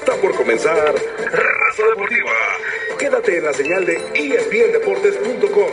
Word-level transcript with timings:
Está 0.00 0.14
por 0.20 0.32
comenzar 0.36 0.76
Raza 0.76 1.86
Deportiva. 1.90 2.30
Quédate 3.00 3.38
en 3.38 3.44
la 3.44 3.52
señal 3.52 3.84
de 3.84 3.96
ESPNDeportes.com. 4.14 5.66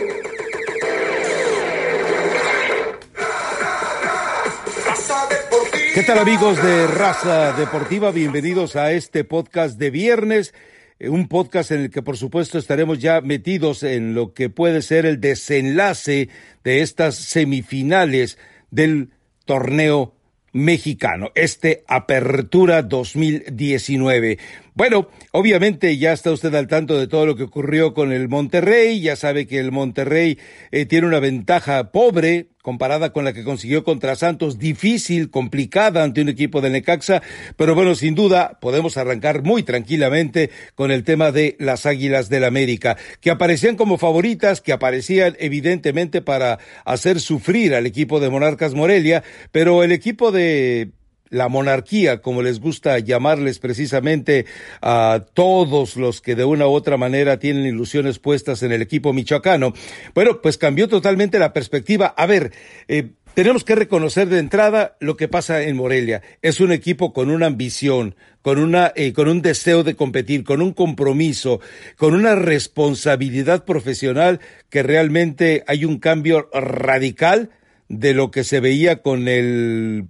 ¿Qué 5.94 6.02
tal 6.02 6.18
amigos 6.18 6.60
de 6.60 6.88
Raza 6.88 7.52
Deportiva? 7.52 8.10
Bienvenidos 8.10 8.74
a 8.74 8.90
este 8.90 9.22
podcast 9.22 9.78
de 9.78 9.90
viernes, 9.90 10.54
eh, 10.98 11.08
un 11.08 11.28
podcast 11.28 11.70
en 11.70 11.82
el 11.82 11.90
que 11.90 12.02
por 12.02 12.16
supuesto 12.16 12.58
estaremos 12.58 12.98
ya 12.98 13.20
metidos 13.20 13.84
en 13.84 14.14
lo 14.14 14.34
que 14.34 14.50
puede 14.50 14.82
ser 14.82 15.06
el 15.06 15.20
desenlace 15.20 16.30
de 16.64 16.82
estas 16.82 17.14
semifinales 17.14 18.38
del 18.72 19.12
torneo 19.44 20.15
mexicano, 20.56 21.30
este 21.34 21.84
Apertura 21.86 22.82
2019. 22.82 24.38
Bueno, 24.74 25.08
obviamente 25.32 25.96
ya 25.98 26.12
está 26.12 26.32
usted 26.32 26.54
al 26.54 26.66
tanto 26.66 26.98
de 26.98 27.06
todo 27.06 27.26
lo 27.26 27.36
que 27.36 27.44
ocurrió 27.44 27.94
con 27.94 28.10
el 28.10 28.28
Monterrey, 28.28 29.00
ya 29.00 29.16
sabe 29.16 29.46
que 29.46 29.58
el 29.58 29.70
Monterrey 29.70 30.38
eh, 30.70 30.86
tiene 30.86 31.06
una 31.06 31.20
ventaja 31.20 31.92
pobre 31.92 32.48
comparada 32.66 33.12
con 33.12 33.24
la 33.24 33.32
que 33.32 33.44
consiguió 33.44 33.84
contra 33.84 34.16
Santos, 34.16 34.58
difícil, 34.58 35.30
complicada 35.30 36.02
ante 36.02 36.20
un 36.20 36.28
equipo 36.28 36.60
de 36.60 36.68
Necaxa, 36.68 37.22
pero 37.54 37.76
bueno, 37.76 37.94
sin 37.94 38.16
duda 38.16 38.58
podemos 38.60 38.96
arrancar 38.96 39.44
muy 39.44 39.62
tranquilamente 39.62 40.50
con 40.74 40.90
el 40.90 41.04
tema 41.04 41.30
de 41.30 41.54
las 41.60 41.86
Águilas 41.86 42.28
del 42.28 42.42
América, 42.42 42.96
que 43.20 43.30
aparecían 43.30 43.76
como 43.76 43.98
favoritas, 43.98 44.60
que 44.60 44.72
aparecían 44.72 45.36
evidentemente 45.38 46.22
para 46.22 46.58
hacer 46.84 47.20
sufrir 47.20 47.72
al 47.72 47.86
equipo 47.86 48.18
de 48.18 48.30
Monarcas 48.30 48.74
Morelia, 48.74 49.22
pero 49.52 49.84
el 49.84 49.92
equipo 49.92 50.32
de 50.32 50.90
la 51.30 51.48
monarquía, 51.48 52.20
como 52.20 52.42
les 52.42 52.60
gusta 52.60 52.98
llamarles 52.98 53.58
precisamente 53.58 54.46
a 54.80 55.24
todos 55.34 55.96
los 55.96 56.20
que 56.20 56.34
de 56.34 56.44
una 56.44 56.68
u 56.68 56.72
otra 56.72 56.96
manera 56.96 57.38
tienen 57.38 57.66
ilusiones 57.66 58.18
puestas 58.18 58.62
en 58.62 58.72
el 58.72 58.82
equipo 58.82 59.12
michoacano. 59.12 59.72
Bueno, 60.14 60.40
pues 60.40 60.58
cambió 60.58 60.88
totalmente 60.88 61.38
la 61.38 61.52
perspectiva. 61.52 62.06
A 62.16 62.26
ver, 62.26 62.52
eh, 62.88 63.10
tenemos 63.36 63.64
que 63.64 63.74
reconocer 63.74 64.28
de 64.28 64.38
entrada 64.38 64.96
lo 64.98 65.18
que 65.18 65.28
pasa 65.28 65.62
en 65.62 65.76
Morelia. 65.76 66.22
Es 66.40 66.58
un 66.60 66.72
equipo 66.72 67.12
con 67.12 67.30
una 67.30 67.44
ambición, 67.44 68.14
con 68.40 68.58
una, 68.58 68.92
eh, 68.96 69.12
con 69.12 69.28
un 69.28 69.42
deseo 69.42 69.82
de 69.82 69.94
competir, 69.94 70.42
con 70.42 70.62
un 70.62 70.72
compromiso, 70.72 71.60
con 71.98 72.14
una 72.14 72.34
responsabilidad 72.34 73.66
profesional 73.66 74.40
que 74.70 74.82
realmente 74.82 75.64
hay 75.66 75.84
un 75.84 75.98
cambio 75.98 76.48
radical 76.52 77.50
de 77.88 78.14
lo 78.14 78.30
que 78.30 78.42
se 78.42 78.60
veía 78.60 79.02
con 79.02 79.28
el 79.28 80.08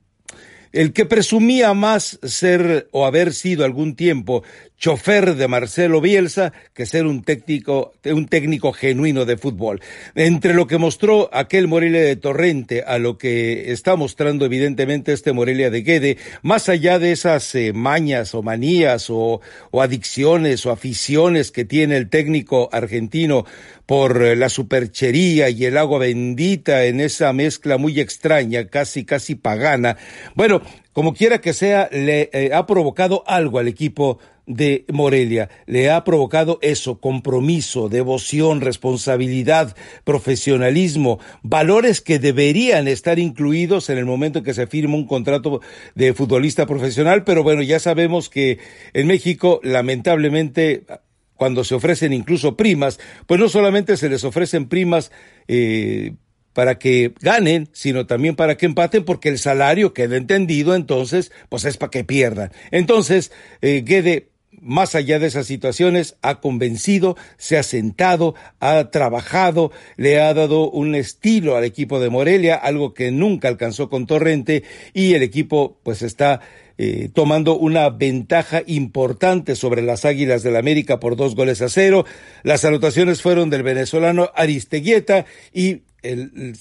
el 0.72 0.92
que 0.92 1.06
presumía 1.06 1.74
más 1.74 2.18
ser 2.22 2.88
o 2.92 3.06
haber 3.06 3.32
sido 3.32 3.64
algún 3.64 3.96
tiempo 3.96 4.42
chofer 4.78 5.36
de 5.36 5.48
Marcelo 5.48 6.00
Bielsa 6.00 6.52
que 6.74 6.86
ser 6.86 7.06
un 7.06 7.22
técnico, 7.22 7.94
un 8.04 8.26
técnico 8.26 8.72
genuino 8.72 9.24
de 9.24 9.36
fútbol. 9.36 9.80
Entre 10.14 10.54
lo 10.54 10.66
que 10.66 10.78
mostró 10.78 11.30
aquel 11.32 11.66
Morelia 11.66 12.02
de 12.02 12.16
Torrente 12.16 12.82
a 12.86 12.98
lo 12.98 13.16
que 13.16 13.72
está 13.72 13.96
mostrando 13.96 14.44
evidentemente 14.44 15.12
este 15.12 15.32
Morelia 15.32 15.70
de 15.70 15.82
Guede, 15.82 16.18
más 16.42 16.68
allá 16.68 16.98
de 16.98 17.12
esas 17.12 17.54
eh, 17.54 17.72
mañas 17.72 18.34
o 18.34 18.42
manías 18.42 19.08
o, 19.08 19.40
o 19.70 19.82
adicciones 19.82 20.66
o 20.66 20.72
aficiones 20.72 21.50
que 21.50 21.64
tiene 21.64 21.96
el 21.96 22.10
técnico 22.10 22.68
argentino 22.72 23.46
por 23.86 24.22
eh, 24.22 24.36
la 24.36 24.48
superchería 24.48 25.48
y 25.48 25.64
el 25.64 25.78
agua 25.78 26.00
bendita 26.00 26.84
en 26.84 27.00
esa 27.00 27.32
mezcla 27.32 27.78
muy 27.78 27.98
extraña, 28.00 28.66
casi, 28.66 29.04
casi 29.04 29.36
pagana. 29.36 29.96
Bueno, 30.34 30.55
como 30.92 31.14
quiera 31.14 31.40
que 31.40 31.52
sea, 31.52 31.88
le 31.92 32.30
eh, 32.32 32.50
ha 32.54 32.66
provocado 32.66 33.22
algo 33.26 33.58
al 33.58 33.68
equipo 33.68 34.18
de 34.46 34.84
Morelia. 34.92 35.50
Le 35.66 35.90
ha 35.90 36.04
provocado 36.04 36.58
eso, 36.62 37.00
compromiso, 37.00 37.88
devoción, 37.88 38.60
responsabilidad, 38.60 39.76
profesionalismo, 40.04 41.18
valores 41.42 42.00
que 42.00 42.18
deberían 42.18 42.88
estar 42.88 43.18
incluidos 43.18 43.90
en 43.90 43.98
el 43.98 44.04
momento 44.04 44.38
en 44.38 44.44
que 44.44 44.54
se 44.54 44.66
firma 44.66 44.94
un 44.94 45.06
contrato 45.06 45.60
de 45.94 46.14
futbolista 46.14 46.66
profesional, 46.66 47.24
pero 47.24 47.42
bueno, 47.42 47.62
ya 47.62 47.80
sabemos 47.80 48.28
que 48.30 48.58
en 48.92 49.06
México, 49.06 49.60
lamentablemente, 49.62 50.86
cuando 51.34 51.64
se 51.64 51.74
ofrecen 51.74 52.12
incluso 52.12 52.56
primas, 52.56 52.98
pues 53.26 53.40
no 53.40 53.48
solamente 53.48 53.96
se 53.96 54.08
les 54.08 54.24
ofrecen 54.24 54.68
primas 54.68 55.10
eh, 55.48 56.14
para 56.56 56.78
que 56.78 57.12
ganen, 57.20 57.68
sino 57.72 58.06
también 58.06 58.34
para 58.34 58.56
que 58.56 58.64
empaten, 58.64 59.04
porque 59.04 59.28
el 59.28 59.38
salario 59.38 59.92
queda 59.92 60.16
entendido, 60.16 60.74
entonces, 60.74 61.30
pues 61.50 61.66
es 61.66 61.76
para 61.76 61.90
que 61.90 62.02
pierdan. 62.02 62.50
Entonces, 62.70 63.30
eh, 63.60 63.82
Guede, 63.84 64.30
más 64.62 64.94
allá 64.94 65.18
de 65.18 65.26
esas 65.26 65.46
situaciones, 65.46 66.16
ha 66.22 66.40
convencido, 66.40 67.14
se 67.36 67.58
ha 67.58 67.62
sentado, 67.62 68.34
ha 68.58 68.90
trabajado, 68.90 69.70
le 69.98 70.18
ha 70.18 70.32
dado 70.32 70.70
un 70.70 70.94
estilo 70.94 71.56
al 71.56 71.64
equipo 71.64 72.00
de 72.00 72.08
Morelia, 72.08 72.54
algo 72.54 72.94
que 72.94 73.10
nunca 73.10 73.48
alcanzó 73.48 73.90
con 73.90 74.06
Torrente, 74.06 74.62
y 74.94 75.12
el 75.12 75.22
equipo 75.22 75.76
pues 75.82 76.00
está 76.00 76.40
eh, 76.78 77.10
tomando 77.12 77.58
una 77.58 77.90
ventaja 77.90 78.62
importante 78.66 79.56
sobre 79.56 79.82
las 79.82 80.06
Águilas 80.06 80.42
del 80.42 80.56
América 80.56 81.00
por 81.00 81.16
dos 81.16 81.34
goles 81.34 81.60
a 81.60 81.68
cero. 81.68 82.06
Las 82.44 82.64
anotaciones 82.64 83.20
fueron 83.20 83.50
del 83.50 83.62
venezolano 83.62 84.30
Aristeguieta 84.34 85.26
y 85.52 85.82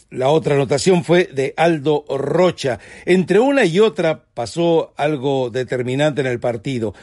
la 0.10 0.30
otra 0.30 0.56
anotación 0.56 1.04
fue 1.04 1.26
de 1.26 1.54
Aldo 1.58 2.06
Rocha. 2.10 2.80
Entre 3.06 3.40
una 3.40 3.66
y 3.66 3.80
otra 3.80 4.26
pasó 4.34 4.94
algo 4.98 5.50
determinante 5.50 6.22
en 6.22 6.28
el 6.28 6.40
partido. 6.40 6.94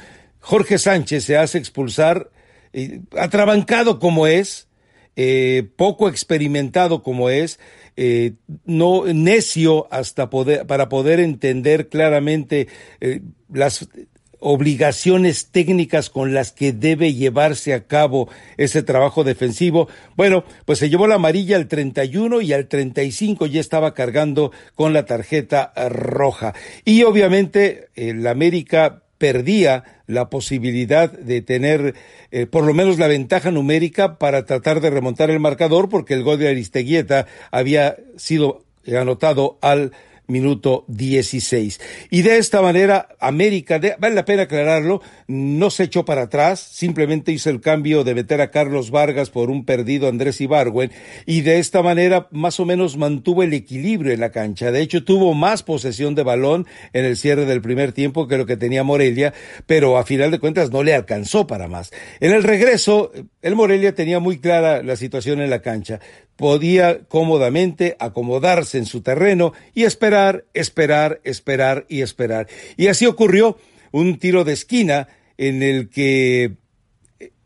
Jorge 0.40 0.78
Sánchez 0.78 1.24
se 1.24 1.36
hace 1.36 1.58
expulsar, 1.58 2.30
eh, 2.72 3.00
atrabancado 3.16 3.98
como 3.98 4.26
es, 4.26 4.68
eh, 5.14 5.68
poco 5.76 6.08
experimentado 6.08 7.02
como 7.02 7.30
es, 7.30 7.60
eh, 7.96 8.34
no 8.64 9.04
necio 9.06 9.86
hasta 9.90 10.30
poder 10.30 10.66
para 10.66 10.88
poder 10.88 11.20
entender 11.20 11.88
claramente 11.88 12.68
las 13.52 13.88
obligaciones 14.42 15.46
técnicas 15.46 16.10
con 16.10 16.34
las 16.34 16.52
que 16.52 16.72
debe 16.72 17.14
llevarse 17.14 17.72
a 17.72 17.86
cabo 17.86 18.28
ese 18.56 18.82
trabajo 18.82 19.22
defensivo. 19.24 19.88
Bueno, 20.16 20.44
pues 20.66 20.80
se 20.80 20.90
llevó 20.90 21.06
la 21.06 21.14
amarilla 21.14 21.56
al 21.56 21.68
31 21.68 22.40
y 22.40 22.52
al 22.52 22.66
35 22.66 23.46
ya 23.46 23.60
estaba 23.60 23.94
cargando 23.94 24.50
con 24.74 24.92
la 24.92 25.06
tarjeta 25.06 25.72
roja. 25.88 26.54
Y 26.84 27.04
obviamente 27.04 27.88
el 27.94 28.26
América 28.26 29.02
perdía 29.18 29.84
la 30.08 30.28
posibilidad 30.28 31.12
de 31.12 31.40
tener 31.42 31.94
eh, 32.32 32.46
por 32.46 32.64
lo 32.64 32.74
menos 32.74 32.98
la 32.98 33.06
ventaja 33.06 33.52
numérica 33.52 34.18
para 34.18 34.44
tratar 34.44 34.80
de 34.80 34.90
remontar 34.90 35.30
el 35.30 35.38
marcador 35.38 35.88
porque 35.88 36.14
el 36.14 36.24
gol 36.24 36.40
de 36.40 36.48
Aristeguieta 36.48 37.26
había 37.52 37.96
sido 38.16 38.64
anotado 38.84 39.58
al 39.62 39.92
minuto 40.32 40.84
16. 40.88 41.80
Y 42.10 42.22
de 42.22 42.38
esta 42.38 42.62
manera, 42.62 43.08
América, 43.20 43.80
vale 43.98 44.14
la 44.14 44.24
pena 44.24 44.42
aclararlo, 44.42 45.02
no 45.28 45.70
se 45.70 45.84
echó 45.84 46.04
para 46.04 46.22
atrás, 46.22 46.60
simplemente 46.60 47.30
hizo 47.30 47.50
el 47.50 47.60
cambio 47.60 48.02
de 48.02 48.14
meter 48.14 48.40
a 48.40 48.50
Carlos 48.50 48.90
Vargas 48.90 49.30
por 49.30 49.50
un 49.50 49.64
perdido 49.64 50.08
Andrés 50.08 50.40
Ibargüen, 50.40 50.90
y 51.26 51.42
de 51.42 51.58
esta 51.58 51.82
manera 51.82 52.28
más 52.32 52.58
o 52.58 52.64
menos 52.64 52.96
mantuvo 52.96 53.42
el 53.42 53.52
equilibrio 53.52 54.12
en 54.12 54.20
la 54.20 54.32
cancha. 54.32 54.72
De 54.72 54.80
hecho, 54.80 55.04
tuvo 55.04 55.34
más 55.34 55.62
posesión 55.62 56.14
de 56.14 56.22
balón 56.22 56.66
en 56.92 57.04
el 57.04 57.16
cierre 57.16 57.44
del 57.44 57.62
primer 57.62 57.92
tiempo 57.92 58.26
que 58.26 58.38
lo 58.38 58.46
que 58.46 58.56
tenía 58.56 58.82
Morelia, 58.82 59.34
pero 59.66 59.98
a 59.98 60.04
final 60.04 60.30
de 60.30 60.38
cuentas 60.38 60.70
no 60.70 60.82
le 60.82 60.94
alcanzó 60.94 61.46
para 61.46 61.68
más. 61.68 61.92
En 62.20 62.32
el 62.32 62.42
regreso, 62.42 63.12
el 63.42 63.54
Morelia 63.54 63.94
tenía 63.94 64.18
muy 64.18 64.38
clara 64.38 64.82
la 64.82 64.96
situación 64.96 65.40
en 65.40 65.50
la 65.50 65.60
cancha 65.62 66.00
podía 66.36 67.00
cómodamente 67.08 67.96
acomodarse 67.98 68.78
en 68.78 68.86
su 68.86 69.02
terreno 69.02 69.52
y 69.74 69.84
esperar, 69.84 70.44
esperar, 70.54 71.20
esperar 71.24 71.86
y 71.88 72.02
esperar. 72.02 72.48
Y 72.76 72.88
así 72.88 73.06
ocurrió 73.06 73.58
un 73.90 74.18
tiro 74.18 74.44
de 74.44 74.54
esquina 74.54 75.08
en 75.38 75.62
el 75.62 75.88
que 75.88 76.56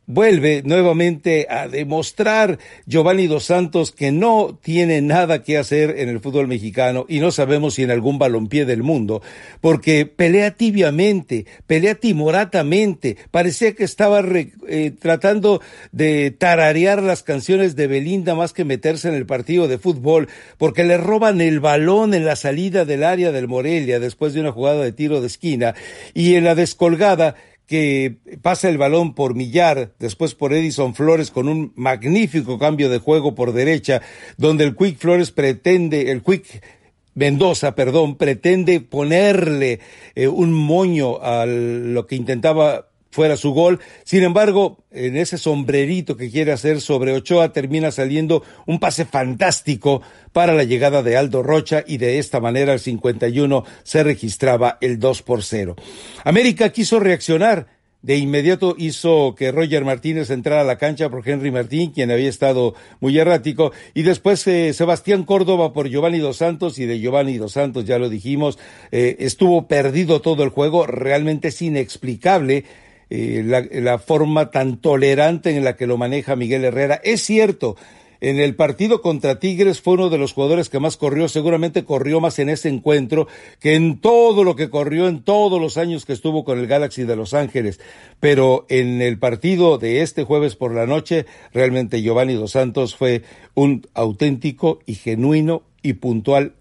vuelve 0.07 0.63
nuevamente 0.65 1.47
a 1.51 1.69
demostrar 1.69 2.59
Giovanni 2.87 3.27
Dos 3.27 3.45
Santos 3.45 3.91
que 3.91 4.13
no 4.13 4.59
tiene 4.63 5.03
nada 5.03 5.43
que 5.43 5.59
hacer 5.59 5.97
en 5.99 6.09
el 6.09 6.21
fútbol 6.21 6.47
mexicano 6.47 7.07
y 7.09 7.19
no 7.19 7.31
sabemos 7.33 7.75
si 7.75 7.83
en 7.83 7.91
algún 7.91 8.19
balompié 8.19 8.65
del 8.65 8.83
mundo, 8.83 9.23
porque 9.61 10.07
pelea 10.07 10.53
tibiamente, 10.53 11.47
pelea 11.67 11.97
timoratamente, 11.97 13.17
parecía 13.31 13.75
que 13.75 13.85
estaba 13.85 14.23
eh, 14.69 14.93
tratando 14.99 15.61
de 15.93 16.31
tararear 16.31 17.03
las 17.03 17.23
canciones 17.23 17.75
de 17.75 17.89
Belinda 17.89 18.35
más 18.35 18.53
que 18.53 18.65
meterse 18.65 19.09
en 19.09 19.15
el 19.15 19.27
partido 19.27 19.67
de 19.67 19.79
fútbol, 19.79 20.29
porque 20.57 20.85
le 20.85 20.99
roban 20.99 21.41
el 21.41 21.61
balón 21.61 22.15
en 22.15 22.25
la 22.25 22.37
salida 22.37 22.85
del 22.85 23.03
área 23.03 23.33
del 23.33 23.49
Morelia 23.49 23.99
después 23.99 24.35
de 24.35 24.41
una 24.41 24.53
jugada 24.53 24.85
de 24.85 24.93
tiro 24.93 25.21
de 25.21 25.27
esquina 25.27 25.75
y 26.15 26.35
en 26.35 26.45
la 26.45 26.55
descolgada 26.55 27.35
que 27.67 28.17
pasa 28.43 28.69
el 28.69 28.79
balón 28.79 29.15
por 29.15 29.35
Millar, 29.35 29.93
después 29.99 30.35
por 30.35 30.53
Edison 30.53 30.95
Flores 30.95 31.31
con 31.31 31.49
un 31.49 31.73
magnífico 31.75 32.59
cambio 32.59 32.89
de 32.89 32.99
juego 32.99 33.35
por 33.35 33.53
derecha, 33.53 34.03
donde 34.37 34.65
el 34.65 34.77
Quick 34.77 34.99
Flores 34.99 35.33
pretende, 35.33 36.11
el 36.11 36.23
Quick 36.23 36.63
Mendoza, 37.15 37.75
perdón, 37.75 38.17
pretende 38.17 38.81
ponerle 38.81 39.81
eh, 40.15 40.29
un 40.29 40.53
moño 40.53 41.23
a 41.23 41.47
lo 41.47 42.07
que 42.07 42.15
intentaba 42.15 42.89
fuera 43.11 43.37
su 43.37 43.53
gol. 43.53 43.81
Sin 44.05 44.23
embargo, 44.23 44.85
en 44.91 45.17
ese 45.17 45.39
sombrerito 45.39 46.17
que 46.17 46.31
quiere 46.31 46.53
hacer 46.53 46.81
sobre 46.81 47.13
Ochoa 47.13 47.53
termina 47.53 47.91
saliendo 47.91 48.43
un 48.67 48.79
pase 48.79 49.05
fantástico 49.05 50.03
para 50.33 50.53
la 50.55 50.65
llegada 50.65 51.03
de 51.03 51.17
Aldo 51.17 51.43
Rocha 51.43 51.83
y 51.87 51.99
de 51.99 52.19
esta 52.19 52.41
manera 52.41 52.73
el 52.73 52.81
51 52.81 53.65
se 53.83 54.03
registraba 54.03 54.79
el 54.81 54.99
2 54.99 55.23
por 55.23 55.43
0. 55.43 55.77
América 56.25 56.71
quiso 56.71 57.01
reaccionar 57.01 57.77
de 58.07 58.19
inmediato 58.19 58.77
hizo 58.79 59.35
que 59.35 59.51
Roger 59.51 59.85
Martínez 59.85 60.31
entrara 60.31 60.61
a 60.61 60.65
la 60.65 60.79
cancha 60.79 61.11
por 61.11 61.29
Henry 61.29 61.51
Martín, 61.51 61.91
quien 61.91 62.13
había 62.13 62.29
estado 62.29 62.75
muy 63.01 63.19
errático, 63.19 63.73
y 63.95 64.03
después 64.03 64.47
eh, 64.47 64.73
Sebastián 64.75 65.25
Córdoba 65.25 65.73
por 65.73 65.89
Giovanni 65.89 66.19
Dos 66.19 66.37
Santos, 66.37 66.79
y 66.79 66.87
de 66.87 67.01
Giovanni 67.01 67.37
Dos 67.37 67.53
Santos, 67.53 67.85
ya 67.85 67.99
lo 67.99 68.09
dijimos, 68.09 68.61
eh, 68.93 69.17
estuvo 69.19 69.67
perdido 69.67 70.21
todo 70.21 70.45
el 70.45 70.51
juego, 70.51 70.87
realmente 70.87 71.49
es 71.49 71.61
inexplicable 71.61 72.65
eh, 73.11 73.43
la, 73.45 73.65
la 73.71 73.99
forma 73.99 74.51
tan 74.51 74.79
tolerante 74.79 75.57
en 75.57 75.65
la 75.65 75.77
que 75.77 75.87
lo 75.87 75.97
maneja 75.97 76.37
Miguel 76.37 76.65
Herrera. 76.65 77.01
Es 77.05 77.23
cierto, 77.23 77.77
en 78.21 78.39
el 78.41 78.55
partido 78.57 79.03
contra 79.03 79.39
Tigres 79.39 79.81
fue 79.81 79.95
uno 79.95 80.09
de 80.09 80.19
los 80.19 80.33
jugadores 80.33 80.69
que 80.69 80.81
más 80.81 80.97
corrió, 80.97 81.29
seguramente 81.29 81.85
corrió 81.85 82.21
más 82.21 82.39
en 82.39 82.49
ese 82.49 82.69
encuentro 82.69 83.29
que 83.61 83.75
en 83.75 84.01
todo 84.01 84.43
lo 84.43 84.57
que 84.57 84.71
corrió 84.71 85.09
en 85.09 85.23
todos 85.23 85.61
los 85.61 85.77
años 85.77 86.05
que 86.05 86.13
estuvo 86.13 86.45
con 86.45 86.59
el 86.59 86.67
Galaxy 86.67 87.05
de 87.05 87.17
Los 87.17 87.35
Ángeles. 87.35 87.79
Pero 88.21 88.67
en 88.69 89.03
el 89.03 89.19
partido 89.19 89.79
de 89.79 90.03
este 90.03 90.25
jueves 90.25 90.57
por 90.57 90.75
la 90.75 90.87
noche, 90.87 91.27
realmente 91.53 92.03
Giovanni 92.03 92.35
Dos 92.35 92.53
Santos 92.53 92.97
fue 92.97 93.23
un 93.55 93.87
auténtico 93.95 94.81
y 94.87 94.95
genuino 94.95 95.63
y 95.83 95.95
puntual 95.95 96.55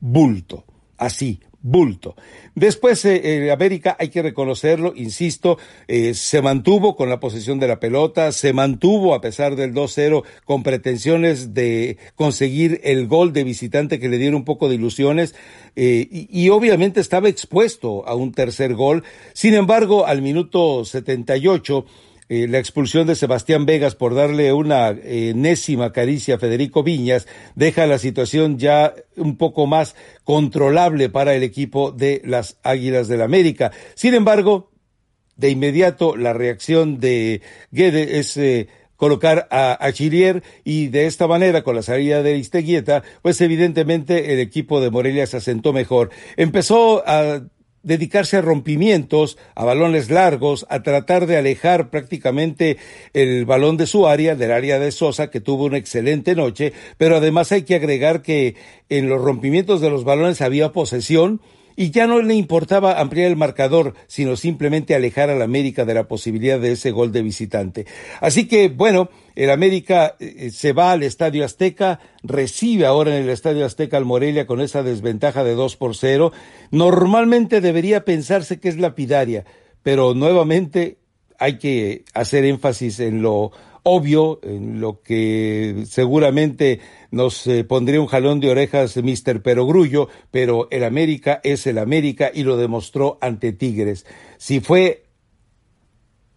bulto. 0.00 0.64
Así, 0.98 1.40
bulto. 1.64 2.14
Después, 2.54 3.04
eh, 3.06 3.50
América, 3.50 3.96
hay 3.98 4.10
que 4.10 4.22
reconocerlo, 4.22 4.92
insisto, 4.94 5.58
eh, 5.88 6.12
se 6.12 6.42
mantuvo 6.42 6.94
con 6.94 7.08
la 7.08 7.20
posesión 7.20 7.58
de 7.58 7.66
la 7.66 7.80
pelota, 7.80 8.32
se 8.32 8.52
mantuvo 8.52 9.14
a 9.14 9.22
pesar 9.22 9.56
del 9.56 9.72
2-0 9.72 10.24
con 10.44 10.62
pretensiones 10.62 11.54
de 11.54 11.96
conseguir 12.16 12.82
el 12.84 13.06
gol 13.06 13.32
de 13.32 13.44
visitante 13.44 13.98
que 13.98 14.10
le 14.10 14.18
diera 14.18 14.36
un 14.36 14.44
poco 14.44 14.68
de 14.68 14.74
ilusiones 14.74 15.34
eh, 15.74 16.06
y, 16.10 16.28
y, 16.30 16.50
obviamente 16.50 17.00
estaba 17.00 17.30
expuesto 17.30 18.06
a 18.06 18.14
un 18.14 18.32
tercer 18.32 18.74
gol. 18.74 19.02
Sin 19.32 19.54
embargo, 19.54 20.06
al 20.06 20.20
minuto 20.20 20.84
78, 20.84 21.86
eh, 22.28 22.48
la 22.48 22.58
expulsión 22.58 23.06
de 23.06 23.16
Sebastián 23.16 23.66
Vegas 23.66 23.94
por 23.94 24.14
darle 24.14 24.52
una 24.54 24.88
enésima 24.88 25.92
caricia 25.92 26.36
a 26.36 26.38
Federico 26.38 26.82
Viñas 26.82 27.26
deja 27.54 27.86
la 27.86 27.98
situación 27.98 28.58
ya 28.58 28.94
un 29.16 29.36
poco 29.36 29.66
más 29.66 29.94
controlable 30.24 31.10
para 31.10 31.34
el 31.34 31.42
equipo 31.42 31.92
de 31.92 32.22
las 32.24 32.56
Águilas 32.62 33.08
del 33.08 33.20
América. 33.20 33.72
Sin 33.94 34.14
embargo, 34.14 34.70
de 35.36 35.50
inmediato 35.50 36.16
la 36.16 36.32
reacción 36.32 36.98
de 36.98 37.42
Guede 37.70 38.18
es 38.18 38.36
eh, 38.38 38.68
colocar 38.96 39.46
a, 39.50 39.84
a, 39.84 39.92
Chilier 39.92 40.42
y 40.64 40.88
de 40.88 41.06
esta 41.06 41.26
manera 41.26 41.62
con 41.62 41.74
la 41.74 41.82
salida 41.82 42.22
de 42.22 42.38
Isteguieta, 42.38 43.02
pues 43.20 43.38
evidentemente 43.42 44.32
el 44.32 44.38
equipo 44.38 44.80
de 44.80 44.90
Morelia 44.90 45.26
se 45.26 45.36
asentó 45.36 45.74
mejor. 45.74 46.10
Empezó 46.36 47.06
a 47.06 47.42
dedicarse 47.84 48.38
a 48.38 48.40
rompimientos, 48.40 49.38
a 49.54 49.64
balones 49.64 50.10
largos, 50.10 50.66
a 50.68 50.82
tratar 50.82 51.26
de 51.26 51.36
alejar 51.36 51.90
prácticamente 51.90 52.78
el 53.12 53.44
balón 53.44 53.76
de 53.76 53.86
su 53.86 54.08
área, 54.08 54.34
del 54.34 54.50
área 54.50 54.78
de 54.78 54.90
Sosa, 54.90 55.30
que 55.30 55.40
tuvo 55.40 55.64
una 55.64 55.78
excelente 55.78 56.34
noche, 56.34 56.72
pero 56.98 57.16
además 57.16 57.52
hay 57.52 57.62
que 57.62 57.76
agregar 57.76 58.22
que 58.22 58.56
en 58.88 59.08
los 59.08 59.22
rompimientos 59.22 59.80
de 59.80 59.90
los 59.90 60.04
balones 60.04 60.40
había 60.40 60.72
posesión, 60.72 61.40
y 61.76 61.90
ya 61.90 62.06
no 62.06 62.20
le 62.22 62.34
importaba 62.34 63.00
ampliar 63.00 63.28
el 63.28 63.36
marcador, 63.36 63.94
sino 64.06 64.36
simplemente 64.36 64.94
alejar 64.94 65.30
al 65.30 65.42
América 65.42 65.84
de 65.84 65.94
la 65.94 66.08
posibilidad 66.08 66.60
de 66.60 66.72
ese 66.72 66.90
gol 66.90 67.12
de 67.12 67.22
visitante. 67.22 67.86
Así 68.20 68.46
que, 68.46 68.68
bueno, 68.68 69.10
el 69.34 69.50
América 69.50 70.16
eh, 70.20 70.50
se 70.50 70.72
va 70.72 70.92
al 70.92 71.02
Estadio 71.02 71.44
Azteca, 71.44 72.00
recibe 72.22 72.86
ahora 72.86 73.16
en 73.16 73.24
el 73.24 73.30
Estadio 73.30 73.66
Azteca 73.66 73.96
al 73.96 74.04
Morelia 74.04 74.46
con 74.46 74.60
esa 74.60 74.82
desventaja 74.82 75.44
de 75.44 75.54
dos 75.54 75.76
por 75.76 75.96
cero. 75.96 76.32
Normalmente 76.70 77.60
debería 77.60 78.04
pensarse 78.04 78.60
que 78.60 78.68
es 78.68 78.78
lapidaria, 78.78 79.44
pero 79.82 80.14
nuevamente 80.14 80.98
hay 81.38 81.58
que 81.58 82.04
hacer 82.14 82.44
énfasis 82.44 83.00
en 83.00 83.22
lo 83.22 83.50
obvio, 83.84 84.40
en 84.42 84.80
lo 84.80 85.02
que 85.02 85.84
seguramente 85.86 86.80
nos 87.10 87.46
eh, 87.46 87.64
pondría 87.64 88.00
un 88.00 88.06
jalón 88.06 88.40
de 88.40 88.50
orejas 88.50 88.96
Mr. 88.96 89.42
Perogrullo, 89.42 90.08
pero 90.30 90.68
el 90.70 90.84
América 90.84 91.40
es 91.44 91.66
el 91.66 91.78
América 91.78 92.30
y 92.34 92.42
lo 92.42 92.56
demostró 92.56 93.18
ante 93.20 93.52
Tigres. 93.52 94.06
Si 94.38 94.60
fue 94.60 95.04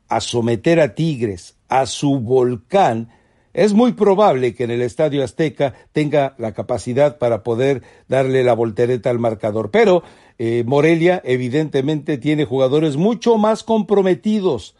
a 0.10 0.20
someter 0.22 0.80
a 0.80 0.94
Tigres 0.94 1.56
a 1.70 1.86
su 1.86 2.20
volcán, 2.20 3.10
es 3.54 3.74
muy 3.74 3.94
probable 3.94 4.54
que 4.54 4.66
en 4.66 4.72
el 4.72 4.82
Estadio 4.82 5.24
Azteca 5.24 5.74
tenga 5.94 6.36
la 6.38 6.54
capacidad 6.54 7.18
para 7.18 7.44
poder 7.44 7.82
darle 8.08 8.44
la 8.44 8.54
voltereta 8.54 9.10
al 9.10 9.20
marcador. 9.20 9.72
Pero 9.72 10.04
eh, 10.38 10.64
Morelia 10.68 11.22
evidentemente 11.26 12.18
tiene 12.18 12.46
jugadores 12.46 12.98
mucho 12.98 13.38
más 13.38 13.64
comprometidos 13.64 14.76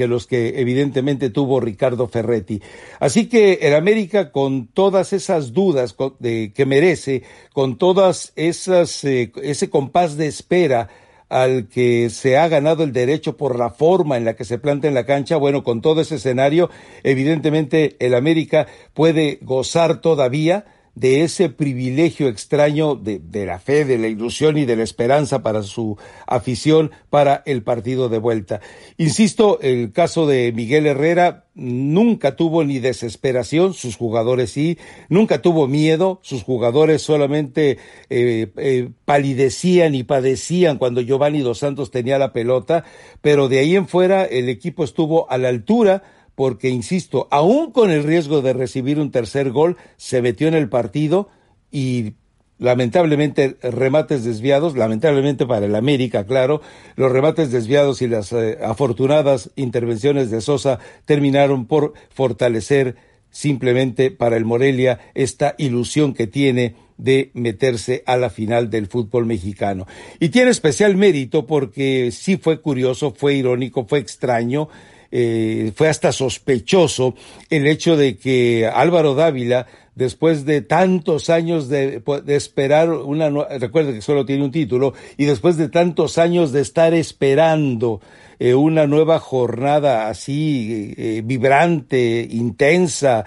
que 0.00 0.08
los 0.08 0.26
que 0.26 0.58
evidentemente 0.58 1.28
tuvo 1.28 1.60
Ricardo 1.60 2.08
Ferretti. 2.08 2.62
Así 3.00 3.28
que 3.28 3.58
el 3.60 3.74
América, 3.74 4.32
con 4.32 4.66
todas 4.66 5.12
esas 5.12 5.52
dudas 5.52 5.94
que 6.22 6.64
merece, 6.66 7.22
con 7.52 7.76
todas 7.76 8.32
esas, 8.34 9.04
eh, 9.04 9.30
ese 9.42 9.68
compás 9.68 10.16
de 10.16 10.26
espera 10.26 10.88
al 11.28 11.68
que 11.68 12.08
se 12.08 12.38
ha 12.38 12.48
ganado 12.48 12.82
el 12.82 12.94
derecho 12.94 13.36
por 13.36 13.58
la 13.58 13.68
forma 13.68 14.16
en 14.16 14.24
la 14.24 14.36
que 14.36 14.46
se 14.46 14.56
planta 14.56 14.88
en 14.88 14.94
la 14.94 15.04
cancha, 15.04 15.36
bueno, 15.36 15.62
con 15.64 15.82
todo 15.82 16.00
ese 16.00 16.14
escenario, 16.14 16.70
evidentemente 17.02 17.96
el 17.98 18.14
América 18.14 18.68
puede 18.94 19.38
gozar 19.42 20.00
todavía 20.00 20.64
de 20.94 21.22
ese 21.22 21.48
privilegio 21.48 22.28
extraño 22.28 22.94
de, 22.94 23.18
de, 23.18 23.46
la 23.46 23.58
fe, 23.58 23.84
de 23.84 23.98
la 23.98 24.08
ilusión 24.08 24.58
y 24.58 24.64
de 24.64 24.76
la 24.76 24.82
esperanza 24.82 25.42
para 25.42 25.62
su 25.62 25.96
afición 26.26 26.90
para 27.08 27.42
el 27.46 27.62
partido 27.62 28.08
de 28.08 28.18
vuelta. 28.18 28.60
Insisto, 28.98 29.60
el 29.60 29.92
caso 29.92 30.26
de 30.26 30.52
Miguel 30.52 30.86
Herrera 30.86 31.44
nunca 31.54 32.36
tuvo 32.36 32.64
ni 32.64 32.78
desesperación, 32.78 33.74
sus 33.74 33.96
jugadores 33.96 34.50
sí, 34.52 34.78
nunca 35.08 35.42
tuvo 35.42 35.66
miedo, 35.66 36.20
sus 36.22 36.42
jugadores 36.42 37.02
solamente 37.02 37.78
eh, 38.08 38.50
eh, 38.56 38.88
palidecían 39.04 39.94
y 39.94 40.04
padecían 40.04 40.78
cuando 40.78 41.00
Giovanni 41.00 41.40
Dos 41.40 41.58
Santos 41.58 41.90
tenía 41.90 42.18
la 42.18 42.32
pelota, 42.32 42.84
pero 43.20 43.48
de 43.48 43.58
ahí 43.58 43.76
en 43.76 43.88
fuera 43.88 44.24
el 44.24 44.48
equipo 44.48 44.84
estuvo 44.84 45.30
a 45.30 45.38
la 45.38 45.48
altura, 45.48 46.02
porque, 46.40 46.70
insisto, 46.70 47.28
aún 47.30 47.70
con 47.70 47.90
el 47.90 48.02
riesgo 48.02 48.40
de 48.40 48.54
recibir 48.54 48.98
un 48.98 49.10
tercer 49.10 49.50
gol, 49.50 49.76
se 49.98 50.22
metió 50.22 50.48
en 50.48 50.54
el 50.54 50.70
partido 50.70 51.28
y 51.70 52.14
lamentablemente 52.56 53.58
remates 53.60 54.24
desviados, 54.24 54.74
lamentablemente 54.74 55.44
para 55.44 55.66
el 55.66 55.74
América, 55.74 56.24
claro, 56.24 56.62
los 56.96 57.12
remates 57.12 57.52
desviados 57.52 58.00
y 58.00 58.08
las 58.08 58.32
eh, 58.32 58.56
afortunadas 58.64 59.50
intervenciones 59.54 60.30
de 60.30 60.40
Sosa 60.40 60.78
terminaron 61.04 61.66
por 61.66 61.92
fortalecer 62.08 62.96
simplemente 63.28 64.10
para 64.10 64.38
el 64.38 64.46
Morelia 64.46 64.98
esta 65.12 65.54
ilusión 65.58 66.14
que 66.14 66.26
tiene 66.26 66.74
de 66.96 67.32
meterse 67.34 68.02
a 68.06 68.16
la 68.16 68.30
final 68.30 68.70
del 68.70 68.86
fútbol 68.86 69.26
mexicano. 69.26 69.86
Y 70.20 70.30
tiene 70.30 70.50
especial 70.50 70.96
mérito 70.96 71.46
porque 71.46 72.10
sí 72.12 72.38
fue 72.38 72.62
curioso, 72.62 73.12
fue 73.14 73.34
irónico, 73.34 73.84
fue 73.86 73.98
extraño, 73.98 74.70
eh, 75.12 75.72
fue 75.74 75.88
hasta 75.88 76.12
sospechoso 76.12 77.14
el 77.50 77.66
hecho 77.66 77.96
de 77.96 78.16
que 78.16 78.70
Álvaro 78.72 79.14
Dávila, 79.14 79.66
después 79.94 80.44
de 80.44 80.62
tantos 80.62 81.30
años 81.30 81.68
de, 81.68 82.02
esperar 82.28 82.90
una, 82.90 83.28
recuerde 83.58 83.94
que 83.94 84.02
solo 84.02 84.24
tiene 84.24 84.44
un 84.44 84.50
título, 84.50 84.94
y 85.16 85.24
después 85.24 85.56
de 85.56 85.68
tantos 85.68 86.18
años 86.18 86.52
de 86.52 86.60
estar 86.60 86.94
esperando 86.94 88.00
eh, 88.38 88.54
una 88.54 88.86
nueva 88.86 89.18
jornada 89.18 90.08
así 90.08 90.94
eh, 90.96 91.22
vibrante, 91.24 92.26
intensa, 92.30 93.24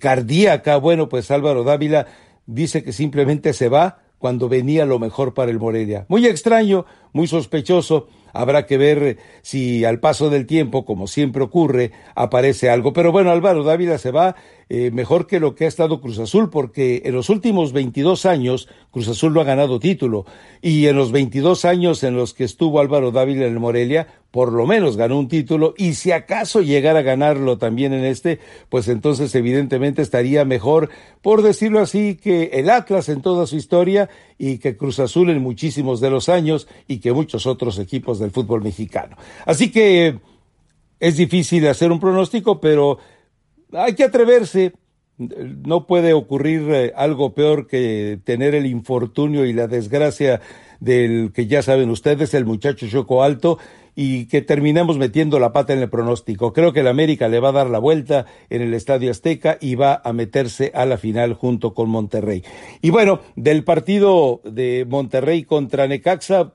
cardíaca, 0.00 0.76
bueno, 0.76 1.08
pues 1.08 1.30
Álvaro 1.30 1.64
Dávila 1.64 2.06
dice 2.46 2.82
que 2.82 2.92
simplemente 2.92 3.52
se 3.52 3.68
va 3.68 4.00
cuando 4.20 4.50
venía 4.50 4.84
lo 4.84 4.98
mejor 4.98 5.32
para 5.32 5.50
el 5.50 5.58
Morelia. 5.58 6.04
Muy 6.08 6.26
extraño, 6.26 6.84
muy 7.12 7.26
sospechoso, 7.26 8.08
Habrá 8.32 8.66
que 8.66 8.78
ver 8.78 9.18
si 9.42 9.84
al 9.84 10.00
paso 10.00 10.30
del 10.30 10.46
tiempo, 10.46 10.84
como 10.84 11.06
siempre 11.06 11.42
ocurre, 11.42 11.92
aparece 12.14 12.70
algo. 12.70 12.92
Pero 12.92 13.12
bueno, 13.12 13.30
Álvaro 13.30 13.64
Dávila 13.64 13.98
se 13.98 14.10
va 14.10 14.36
eh, 14.68 14.90
mejor 14.92 15.26
que 15.26 15.40
lo 15.40 15.54
que 15.54 15.64
ha 15.64 15.68
estado 15.68 16.00
Cruz 16.00 16.18
Azul, 16.18 16.50
porque 16.50 17.02
en 17.04 17.14
los 17.14 17.28
últimos 17.28 17.72
22 17.72 18.26
años 18.26 18.68
Cruz 18.92 19.08
Azul 19.08 19.34
no 19.34 19.40
ha 19.40 19.44
ganado 19.44 19.80
título. 19.80 20.26
Y 20.62 20.86
en 20.86 20.96
los 20.96 21.12
22 21.12 21.64
años 21.64 22.02
en 22.04 22.16
los 22.16 22.34
que 22.34 22.44
estuvo 22.44 22.80
Álvaro 22.80 23.10
Dávila 23.10 23.46
en 23.46 23.52
el 23.52 23.60
Morelia, 23.60 24.06
por 24.30 24.52
lo 24.52 24.66
menos 24.66 24.96
ganó 24.96 25.18
un 25.18 25.28
título. 25.28 25.74
Y 25.76 25.94
si 25.94 26.12
acaso 26.12 26.60
llegara 26.62 27.00
a 27.00 27.02
ganarlo 27.02 27.58
también 27.58 27.92
en 27.92 28.04
este, 28.04 28.38
pues 28.68 28.86
entonces 28.86 29.34
evidentemente 29.34 30.02
estaría 30.02 30.44
mejor, 30.44 30.90
por 31.20 31.42
decirlo 31.42 31.80
así, 31.80 32.14
que 32.14 32.50
el 32.54 32.70
Atlas 32.70 33.08
en 33.08 33.22
toda 33.22 33.46
su 33.46 33.56
historia 33.56 34.08
y 34.38 34.58
que 34.58 34.76
Cruz 34.76 35.00
Azul 35.00 35.30
en 35.30 35.42
muchísimos 35.42 36.00
de 36.00 36.10
los 36.10 36.28
años 36.28 36.68
y 36.86 36.99
que 37.00 37.12
muchos 37.12 37.46
otros 37.46 37.78
equipos 37.78 38.18
del 38.18 38.30
fútbol 38.30 38.62
mexicano. 38.62 39.16
Así 39.46 39.70
que 39.70 40.18
es 41.00 41.16
difícil 41.16 41.66
hacer 41.66 41.90
un 41.90 41.98
pronóstico, 41.98 42.60
pero 42.60 42.98
hay 43.72 43.94
que 43.94 44.04
atreverse. 44.04 44.72
No 45.16 45.86
puede 45.86 46.12
ocurrir 46.12 46.62
eh, 46.70 46.92
algo 46.96 47.34
peor 47.34 47.66
que 47.66 48.20
tener 48.24 48.54
el 48.54 48.66
infortunio 48.66 49.44
y 49.44 49.52
la 49.52 49.66
desgracia 49.66 50.40
del 50.78 51.32
que 51.34 51.46
ya 51.46 51.62
saben 51.62 51.90
ustedes, 51.90 52.32
el 52.32 52.46
muchacho 52.46 52.88
Choco 52.88 53.22
Alto, 53.22 53.58
y 53.94 54.26
que 54.26 54.40
terminemos 54.40 54.96
metiendo 54.96 55.38
la 55.38 55.52
pata 55.52 55.74
en 55.74 55.80
el 55.80 55.90
pronóstico. 55.90 56.52
Creo 56.52 56.72
que 56.72 56.80
el 56.80 56.88
América 56.88 57.28
le 57.28 57.40
va 57.40 57.50
a 57.50 57.52
dar 57.52 57.68
la 57.68 57.78
vuelta 57.78 58.26
en 58.48 58.62
el 58.62 58.72
Estadio 58.72 59.10
Azteca 59.10 59.58
y 59.60 59.74
va 59.74 60.00
a 60.02 60.12
meterse 60.12 60.72
a 60.74 60.86
la 60.86 60.96
final 60.96 61.34
junto 61.34 61.74
con 61.74 61.90
Monterrey. 61.90 62.42
Y 62.80 62.90
bueno, 62.90 63.20
del 63.36 63.62
partido 63.62 64.40
de 64.44 64.86
Monterrey 64.88 65.44
contra 65.44 65.86
Necaxa, 65.86 66.54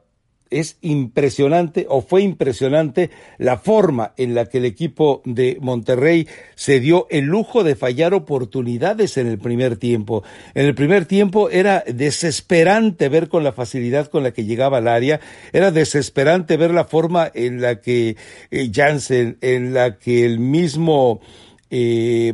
es 0.49 0.77
impresionante 0.81 1.85
o 1.89 2.01
fue 2.01 2.21
impresionante 2.21 3.09
la 3.37 3.57
forma 3.57 4.13
en 4.17 4.35
la 4.35 4.45
que 4.45 4.59
el 4.59 4.65
equipo 4.65 5.21
de 5.25 5.57
Monterrey 5.61 6.27
se 6.55 6.79
dio 6.79 7.07
el 7.09 7.25
lujo 7.25 7.63
de 7.63 7.75
fallar 7.75 8.13
oportunidades 8.13 9.17
en 9.17 9.27
el 9.27 9.37
primer 9.37 9.77
tiempo. 9.77 10.23
En 10.53 10.65
el 10.65 10.75
primer 10.75 11.05
tiempo 11.05 11.49
era 11.49 11.83
desesperante 11.87 13.09
ver 13.09 13.27
con 13.27 13.43
la 13.43 13.53
facilidad 13.53 14.07
con 14.07 14.23
la 14.23 14.31
que 14.31 14.45
llegaba 14.45 14.77
al 14.77 14.87
área, 14.87 15.19
era 15.53 15.71
desesperante 15.71 16.57
ver 16.57 16.71
la 16.71 16.85
forma 16.85 17.31
en 17.33 17.61
la 17.61 17.81
que 17.81 18.15
eh, 18.51 18.71
Jansen, 18.73 19.37
en 19.41 19.73
la 19.73 19.97
que 19.97 20.25
el 20.25 20.39
mismo 20.39 21.21
eh, 21.69 22.33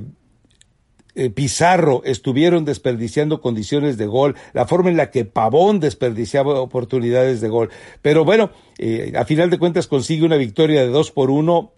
eh, 1.16 1.30
Pizarro 1.30 2.02
estuvieron 2.06 2.66
desperdiciando 2.66 3.42
condiciones 3.42 3.98
de 3.98 4.06
gol, 4.06 4.36
la 4.54 4.66
forma 4.66 4.90
en 4.90 4.98
la 4.98 5.12
que 5.12 5.26
Pavón 5.26 5.80
desperdiciaba 5.80 6.60
oportunidades 6.60 7.42
de 7.42 7.50
gol. 7.50 7.70
Pero 8.02 8.26
bueno, 8.26 8.52
eh, 8.78 9.14
a 9.16 9.26
final 9.26 9.50
de 9.50 9.60
cuentas 9.60 9.88
consigue 9.88 10.26
una 10.26 10.38
victoria 10.38 10.82
de 10.82 10.88
dos 10.88 11.12
por 11.12 11.30
uno. 11.30 11.74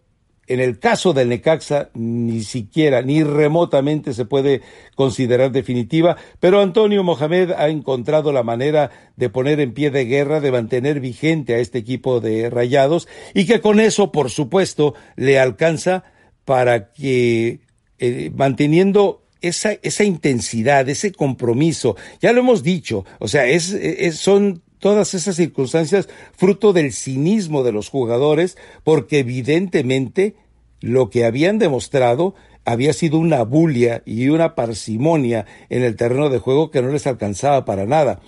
En 0.45 0.59
el 0.59 0.77
caso 0.77 1.13
del 1.13 1.29
Necaxa, 1.29 1.89
ni 1.93 2.43
siquiera, 2.43 3.01
ni 3.01 3.23
remotamente 3.23 4.13
se 4.13 4.25
puede 4.25 4.61
considerar 4.93 5.53
definitiva, 5.53 6.17
pero 6.41 6.59
Antonio 6.59 7.01
Mohamed 7.01 7.51
ha 7.51 7.69
encontrado 7.69 8.33
la 8.33 8.43
manera 8.43 8.91
de 9.15 9.29
poner 9.29 9.61
en 9.61 9.73
pie 9.73 9.89
de 9.89 10.03
guerra, 10.03 10.41
de 10.41 10.51
mantener 10.51 10.99
vigente 10.99 11.55
a 11.55 11.59
este 11.59 11.77
equipo 11.77 12.19
de 12.19 12.49
rayados, 12.49 13.07
y 13.33 13.45
que 13.45 13.61
con 13.61 13.79
eso, 13.79 14.11
por 14.11 14.29
supuesto, 14.29 14.95
le 15.15 15.39
alcanza 15.39 16.03
para 16.43 16.91
que, 16.91 17.61
eh, 17.99 18.29
manteniendo 18.35 19.22
esa, 19.43 19.73
esa 19.83 20.03
intensidad, 20.03 20.89
ese 20.89 21.11
compromiso, 21.11 21.95
ya 22.19 22.33
lo 22.33 22.39
hemos 22.39 22.63
dicho, 22.63 23.05
o 23.19 23.27
sea, 23.27 23.45
es, 23.45 23.77
son 24.17 24.63
todas 24.79 25.13
esas 25.13 25.35
circunstancias 25.35 26.09
fruto 26.35 26.73
del 26.73 26.91
cinismo 26.91 27.63
de 27.63 27.71
los 27.71 27.89
jugadores, 27.89 28.57
porque 28.83 29.19
evidentemente 29.19 30.35
lo 30.81 31.09
que 31.09 31.23
habían 31.23 31.59
demostrado 31.59 32.35
había 32.65 32.93
sido 32.93 33.17
una 33.17 33.43
bulia 33.43 34.03
y 34.05 34.29
una 34.29 34.55
parsimonia 34.55 35.45
en 35.69 35.83
el 35.83 35.95
terreno 35.95 36.29
de 36.29 36.39
juego 36.39 36.71
que 36.71 36.81
no 36.81 36.89
les 36.89 37.07
alcanzaba 37.07 37.65
para 37.65 37.85
nada. 37.85 38.19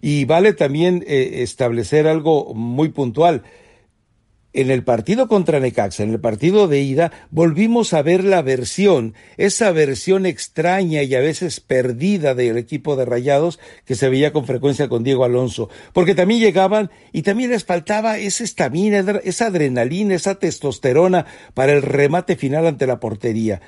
Y 0.00 0.24
vale 0.24 0.52
también 0.52 1.04
eh, 1.06 1.42
establecer 1.42 2.06
algo 2.06 2.54
muy 2.54 2.90
puntual 2.90 3.42
en 4.54 4.70
el 4.70 4.84
partido 4.84 5.26
contra 5.26 5.58
Necaxa, 5.58 6.04
en 6.04 6.12
el 6.12 6.20
partido 6.20 6.68
de 6.68 6.80
ida, 6.80 7.12
volvimos 7.30 7.92
a 7.92 8.02
ver 8.02 8.22
la 8.22 8.40
versión, 8.40 9.14
esa 9.36 9.72
versión 9.72 10.26
extraña 10.26 11.02
y 11.02 11.14
a 11.16 11.20
veces 11.20 11.58
perdida 11.58 12.34
del 12.34 12.56
equipo 12.56 12.94
de 12.94 13.04
Rayados 13.04 13.58
que 13.84 13.96
se 13.96 14.08
veía 14.08 14.32
con 14.32 14.46
frecuencia 14.46 14.88
con 14.88 15.02
Diego 15.02 15.24
Alonso, 15.24 15.68
porque 15.92 16.14
también 16.14 16.40
llegaban 16.40 16.90
y 17.12 17.22
también 17.22 17.50
les 17.50 17.64
faltaba 17.64 18.18
esa 18.18 18.44
estamina, 18.44 19.20
esa 19.24 19.46
adrenalina, 19.46 20.14
esa 20.14 20.36
testosterona 20.36 21.26
para 21.52 21.72
el 21.72 21.82
remate 21.82 22.36
final 22.36 22.66
ante 22.66 22.86
la 22.86 23.00
portería. 23.00 23.60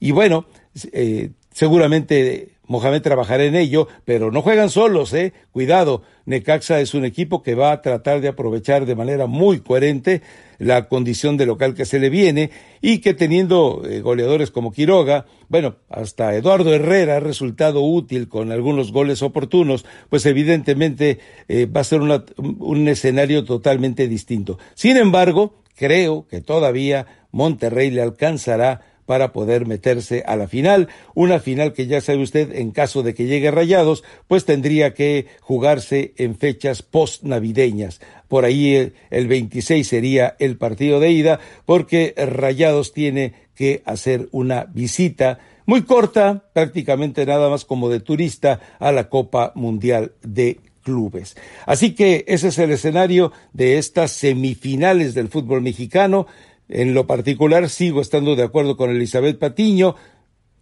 Y 0.00 0.10
bueno, 0.10 0.46
eh, 0.92 1.30
seguramente 1.52 2.53
Mohamed 2.66 3.02
trabajará 3.02 3.44
en 3.44 3.54
ello, 3.56 3.88
pero 4.04 4.30
no 4.30 4.42
juegan 4.42 4.70
solos, 4.70 5.12
¿eh? 5.12 5.32
Cuidado, 5.52 6.02
Necaxa 6.26 6.80
es 6.80 6.94
un 6.94 7.04
equipo 7.04 7.42
que 7.42 7.54
va 7.54 7.72
a 7.72 7.82
tratar 7.82 8.20
de 8.20 8.28
aprovechar 8.28 8.86
de 8.86 8.94
manera 8.94 9.26
muy 9.26 9.60
coherente 9.60 10.22
la 10.58 10.88
condición 10.88 11.36
de 11.36 11.46
local 11.46 11.74
que 11.74 11.84
se 11.84 11.98
le 11.98 12.10
viene 12.10 12.50
y 12.80 12.98
que 12.98 13.14
teniendo 13.14 13.82
eh, 13.84 14.00
goleadores 14.00 14.50
como 14.50 14.72
Quiroga, 14.72 15.26
bueno, 15.48 15.76
hasta 15.90 16.34
Eduardo 16.34 16.72
Herrera 16.72 17.16
ha 17.16 17.20
resultado 17.20 17.82
útil 17.82 18.28
con 18.28 18.52
algunos 18.52 18.92
goles 18.92 19.22
oportunos, 19.22 19.84
pues 20.08 20.24
evidentemente 20.26 21.18
eh, 21.48 21.66
va 21.66 21.80
a 21.82 21.84
ser 21.84 22.00
un 22.00 22.88
escenario 22.88 23.44
totalmente 23.44 24.08
distinto. 24.08 24.58
Sin 24.74 24.96
embargo, 24.96 25.62
creo 25.76 26.26
que 26.28 26.40
todavía 26.40 27.06
Monterrey 27.30 27.90
le 27.90 28.02
alcanzará 28.02 28.93
para 29.06 29.32
poder 29.32 29.66
meterse 29.66 30.22
a 30.26 30.36
la 30.36 30.48
final. 30.48 30.88
Una 31.14 31.40
final 31.40 31.72
que 31.72 31.86
ya 31.86 32.00
sabe 32.00 32.22
usted, 32.22 32.54
en 32.54 32.70
caso 32.70 33.02
de 33.02 33.14
que 33.14 33.26
llegue 33.26 33.50
Rayados, 33.50 34.04
pues 34.28 34.44
tendría 34.44 34.94
que 34.94 35.26
jugarse 35.40 36.14
en 36.16 36.36
fechas 36.36 36.82
post-navideñas. 36.82 38.00
Por 38.28 38.44
ahí 38.44 38.74
eh, 38.74 38.92
el 39.10 39.28
26 39.28 39.86
sería 39.86 40.36
el 40.38 40.56
partido 40.56 41.00
de 41.00 41.10
ida, 41.10 41.40
porque 41.64 42.14
Rayados 42.16 42.92
tiene 42.92 43.34
que 43.54 43.82
hacer 43.84 44.28
una 44.32 44.64
visita 44.64 45.38
muy 45.66 45.82
corta, 45.82 46.44
prácticamente 46.52 47.24
nada 47.24 47.48
más 47.48 47.64
como 47.64 47.88
de 47.88 48.00
turista, 48.00 48.60
a 48.78 48.92
la 48.92 49.08
Copa 49.08 49.52
Mundial 49.54 50.12
de 50.22 50.60
clubes. 50.82 51.36
Así 51.66 51.94
que 51.94 52.24
ese 52.28 52.48
es 52.48 52.58
el 52.58 52.70
escenario 52.70 53.32
de 53.52 53.78
estas 53.78 54.12
semifinales 54.12 55.14
del 55.14 55.28
fútbol 55.28 55.62
mexicano. 55.62 56.26
En 56.68 56.94
lo 56.94 57.06
particular, 57.06 57.68
sigo 57.68 58.00
estando 58.00 58.36
de 58.36 58.42
acuerdo 58.42 58.76
con 58.76 58.90
Elizabeth 58.90 59.38
Patiño. 59.38 59.96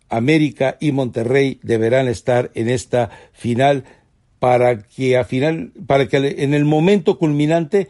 América 0.08 0.76
y 0.78 0.92
Monterrey 0.92 1.58
deberán 1.62 2.06
estar 2.06 2.50
en 2.54 2.68
esta 2.68 3.10
final 3.32 3.84
para 4.38 4.82
que 4.82 5.16
a 5.16 5.24
final, 5.24 5.72
para 5.86 6.08
que 6.08 6.16
en 6.38 6.52
el 6.52 6.64
momento 6.64 7.16
culminante, 7.18 7.88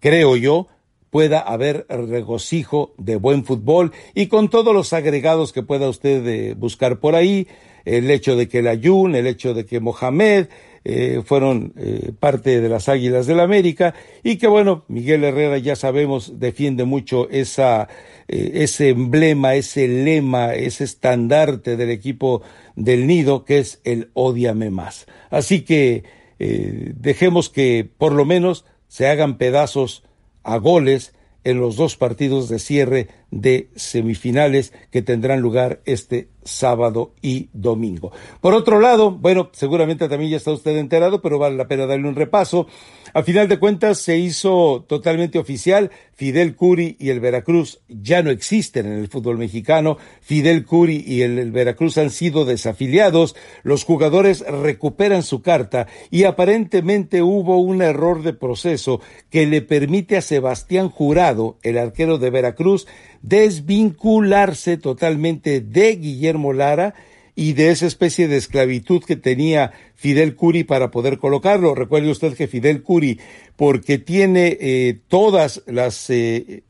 creo 0.00 0.36
yo, 0.36 0.66
pueda 1.08 1.38
haber 1.38 1.86
regocijo 1.88 2.92
de 2.98 3.14
buen 3.14 3.44
fútbol 3.44 3.92
y 4.14 4.26
con 4.26 4.50
todos 4.50 4.74
los 4.74 4.92
agregados 4.92 5.52
que 5.52 5.62
pueda 5.62 5.88
usted 5.88 6.26
eh, 6.26 6.54
buscar 6.54 6.98
por 6.98 7.14
ahí, 7.14 7.46
el 7.84 8.10
hecho 8.10 8.34
de 8.34 8.48
que 8.48 8.58
el 8.58 8.66
Ayun, 8.66 9.14
el 9.14 9.28
hecho 9.28 9.54
de 9.54 9.64
que 9.64 9.78
Mohamed, 9.78 10.48
eh, 10.86 11.22
fueron 11.24 11.72
eh, 11.78 12.12
parte 12.20 12.60
de 12.60 12.68
las 12.68 12.90
Águilas 12.90 13.26
del 13.26 13.38
la 13.38 13.44
América 13.44 13.94
y 14.22 14.36
que 14.36 14.46
bueno, 14.46 14.84
Miguel 14.88 15.24
Herrera 15.24 15.56
ya 15.56 15.76
sabemos 15.76 16.38
defiende 16.38 16.84
mucho 16.84 17.30
esa, 17.30 17.88
eh, 18.28 18.50
ese 18.56 18.90
emblema, 18.90 19.54
ese 19.54 19.88
lema, 19.88 20.52
ese 20.52 20.84
estandarte 20.84 21.78
del 21.78 21.88
equipo 21.88 22.42
del 22.76 23.06
nido 23.06 23.46
que 23.46 23.60
es 23.60 23.80
el 23.84 24.10
odiame 24.12 24.68
más. 24.68 25.06
Así 25.30 25.62
que 25.62 26.04
dejemos 26.36 27.48
que 27.48 27.88
por 27.96 28.12
lo 28.12 28.26
menos 28.26 28.66
se 28.88 29.06
hagan 29.06 29.38
pedazos 29.38 30.04
a 30.42 30.58
goles 30.58 31.14
en 31.44 31.58
los 31.58 31.76
dos 31.76 31.96
partidos 31.96 32.50
de 32.50 32.58
cierre 32.58 33.08
de 33.30 33.68
semifinales 33.74 34.72
que 34.90 35.02
tendrán 35.02 35.40
lugar 35.40 35.80
este 35.84 36.28
sábado 36.44 37.14
y 37.22 37.48
domingo. 37.52 38.12
Por 38.40 38.54
otro 38.54 38.78
lado, 38.78 39.10
bueno, 39.10 39.50
seguramente 39.52 40.08
también 40.08 40.30
ya 40.30 40.36
está 40.36 40.52
usted 40.52 40.76
enterado, 40.76 41.20
pero 41.22 41.38
vale 41.38 41.56
la 41.56 41.66
pena 41.66 41.86
darle 41.86 42.08
un 42.08 42.14
repaso. 42.14 42.66
A 43.12 43.22
final 43.22 43.48
de 43.48 43.58
cuentas 43.58 43.98
se 43.98 44.18
hizo 44.18 44.84
totalmente 44.88 45.38
oficial, 45.38 45.90
Fidel 46.14 46.56
Curi 46.56 46.96
y 46.98 47.10
el 47.10 47.20
Veracruz 47.20 47.80
ya 47.88 48.22
no 48.22 48.30
existen 48.30 48.86
en 48.86 48.98
el 48.98 49.08
fútbol 49.08 49.38
mexicano, 49.38 49.98
Fidel 50.20 50.64
Curi 50.64 51.02
y 51.06 51.22
el, 51.22 51.52
Veracruz 51.52 51.98
han 51.98 52.10
sido 52.10 52.44
desafiliados, 52.44 53.36
los 53.62 53.84
jugadores 53.84 54.40
recuperan 54.40 55.22
su 55.22 55.42
carta 55.42 55.86
y 56.10 56.24
aparentemente 56.24 57.22
hubo 57.22 57.58
un 57.58 57.82
error 57.82 58.22
de 58.22 58.32
proceso 58.32 59.00
que 59.30 59.46
le 59.46 59.62
permite 59.62 60.16
a 60.16 60.22
Sebastián 60.22 60.88
Jurado, 60.88 61.58
el 61.62 61.78
arquero 61.78 62.18
de 62.18 62.30
Veracruz, 62.30 62.86
desvincularse 63.24 64.76
totalmente 64.76 65.62
de 65.62 65.96
Guillermo 65.96 66.52
Lara 66.52 66.94
y 67.34 67.54
de 67.54 67.70
esa 67.70 67.86
especie 67.86 68.28
de 68.28 68.36
esclavitud 68.36 69.02
que 69.02 69.16
tenía 69.16 69.72
Fidel 69.94 70.36
Curi 70.36 70.62
para 70.62 70.90
poder 70.90 71.18
colocarlo. 71.18 71.74
Recuerde 71.74 72.10
usted 72.10 72.34
que 72.34 72.46
Fidel 72.46 72.82
Curi, 72.82 73.18
porque 73.56 73.98
tiene 73.98 74.58
eh, 74.60 74.98
todas 75.08 75.62
las 75.66 76.10
eh, 76.10 76.64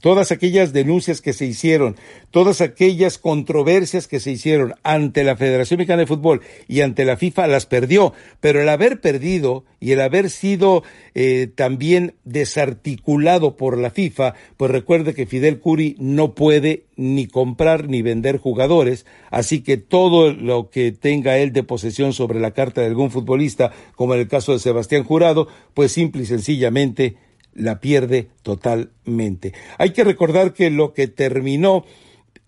todas 0.00 0.32
aquellas 0.32 0.72
denuncias 0.72 1.20
que 1.20 1.32
se 1.32 1.46
hicieron, 1.46 1.96
todas 2.30 2.60
aquellas 2.60 3.18
controversias 3.18 4.06
que 4.06 4.20
se 4.20 4.32
hicieron 4.32 4.74
ante 4.82 5.24
la 5.24 5.36
Federación 5.36 5.78
Mexicana 5.78 6.00
de 6.00 6.06
Fútbol 6.06 6.40
y 6.68 6.80
ante 6.80 7.04
la 7.04 7.16
FIFA 7.16 7.46
las 7.46 7.66
perdió, 7.66 8.12
pero 8.40 8.60
el 8.60 8.68
haber 8.68 9.00
perdido 9.00 9.64
y 9.80 9.92
el 9.92 10.00
haber 10.00 10.30
sido 10.30 10.82
eh, 11.14 11.48
también 11.54 12.14
desarticulado 12.24 13.56
por 13.56 13.78
la 13.78 13.90
FIFA, 13.90 14.34
pues 14.56 14.70
recuerde 14.70 15.14
que 15.14 15.26
Fidel 15.26 15.58
Curi 15.58 15.96
no 15.98 16.34
puede 16.34 16.84
ni 16.96 17.26
comprar 17.26 17.88
ni 17.88 18.02
vender 18.02 18.38
jugadores, 18.38 19.06
así 19.30 19.62
que 19.62 19.78
todo 19.78 20.32
lo 20.32 20.70
que 20.70 20.92
tenga 20.92 21.38
él 21.38 21.52
de 21.52 21.62
posesión 21.62 22.12
sobre 22.12 22.40
la 22.40 22.50
carta 22.50 22.82
de 22.82 22.88
algún 22.88 23.10
futbolista, 23.10 23.72
como 23.96 24.14
en 24.14 24.20
el 24.20 24.28
caso 24.28 24.52
de 24.52 24.58
Sebastián 24.58 25.04
Jurado, 25.04 25.48
pues 25.74 25.92
simple 25.92 26.22
y 26.22 26.26
sencillamente 26.26 27.16
la 27.54 27.80
pierde 27.80 28.28
totalmente. 28.42 29.52
Hay 29.78 29.90
que 29.90 30.04
recordar 30.04 30.52
que 30.52 30.70
lo 30.70 30.92
que 30.92 31.08
terminó 31.08 31.84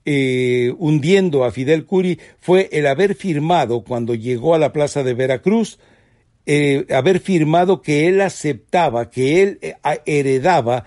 eh, 0.04 0.74
hundiendo 0.78 1.44
a 1.44 1.52
Fidel 1.52 1.84
Curi 1.86 2.18
fue 2.40 2.68
el 2.72 2.86
haber 2.86 3.14
firmado 3.14 3.84
cuando 3.84 4.14
llegó 4.14 4.54
a 4.54 4.58
la 4.58 4.72
plaza 4.72 5.02
de 5.02 5.14
Veracruz, 5.14 5.78
eh, 6.44 6.86
haber 6.90 7.20
firmado 7.20 7.82
que 7.82 8.08
él 8.08 8.20
aceptaba, 8.20 9.10
que 9.10 9.42
él 9.42 9.58
eh, 9.62 9.74
heredaba 10.06 10.84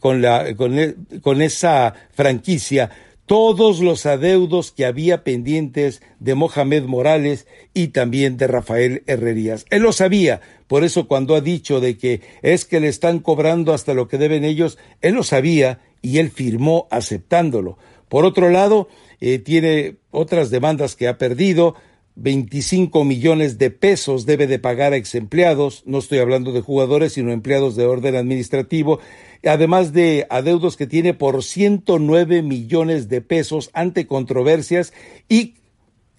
con, 0.00 0.22
la, 0.22 0.54
con, 0.54 0.76
con 1.20 1.42
esa 1.42 1.92
franquicia 2.12 2.90
todos 3.28 3.80
los 3.80 4.06
adeudos 4.06 4.72
que 4.72 4.86
había 4.86 5.22
pendientes 5.22 6.00
de 6.18 6.34
Mohamed 6.34 6.84
Morales 6.84 7.46
y 7.74 7.88
también 7.88 8.38
de 8.38 8.46
Rafael 8.46 9.04
Herrerías. 9.06 9.66
Él 9.68 9.82
lo 9.82 9.92
sabía, 9.92 10.40
por 10.66 10.82
eso 10.82 11.06
cuando 11.06 11.36
ha 11.36 11.42
dicho 11.42 11.78
de 11.78 11.98
que 11.98 12.22
es 12.40 12.64
que 12.64 12.80
le 12.80 12.88
están 12.88 13.18
cobrando 13.18 13.74
hasta 13.74 13.92
lo 13.92 14.08
que 14.08 14.16
deben 14.16 14.44
ellos, 14.44 14.78
él 15.02 15.14
lo 15.14 15.22
sabía 15.22 15.80
y 16.00 16.18
él 16.18 16.30
firmó 16.30 16.88
aceptándolo. 16.90 17.76
Por 18.08 18.24
otro 18.24 18.48
lado, 18.48 18.88
eh, 19.20 19.38
tiene 19.38 19.96
otras 20.10 20.48
demandas 20.48 20.96
que 20.96 21.06
ha 21.06 21.18
perdido, 21.18 21.74
25 22.20 23.04
millones 23.04 23.58
de 23.58 23.70
pesos 23.70 24.26
debe 24.26 24.48
de 24.48 24.58
pagar 24.58 24.92
a 24.92 24.96
ex 24.96 25.14
empleados, 25.14 25.84
no 25.86 25.98
estoy 25.98 26.18
hablando 26.18 26.52
de 26.52 26.60
jugadores, 26.60 27.12
sino 27.12 27.30
empleados 27.30 27.76
de 27.76 27.86
orden 27.86 28.16
administrativo, 28.16 28.98
además 29.44 29.92
de 29.92 30.26
adeudos 30.28 30.76
que 30.76 30.88
tiene 30.88 31.14
por 31.14 31.44
109 31.44 32.42
millones 32.42 33.08
de 33.08 33.20
pesos 33.20 33.70
ante 33.72 34.08
controversias 34.08 34.92
y 35.28 35.54